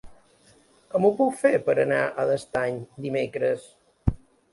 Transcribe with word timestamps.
Com 0.93 1.03
ho 1.09 1.11
puc 1.19 1.35
fer 1.41 1.51
per 1.67 1.75
anar 1.83 1.99
a 2.07 2.25
l'Estany 2.29 2.79
dimecres? 3.05 3.69